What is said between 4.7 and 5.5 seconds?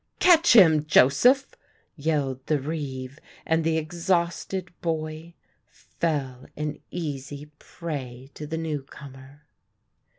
boy